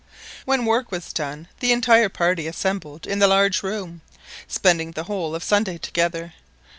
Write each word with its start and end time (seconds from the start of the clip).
When 0.45 0.65
work 0.65 0.91
was 0.91 1.13
done 1.13 1.47
the 1.59 1.71
entire 1.71 2.09
party 2.09 2.47
assembled 2.47 3.05
in 3.05 3.19
the 3.19 3.27
large 3.27 3.61
room, 3.61 4.01
spending 4.47 4.93
the 4.93 5.03
whole 5.03 5.35
of 5.35 5.43
Sunday 5.43 5.77
together. 5.77 6.33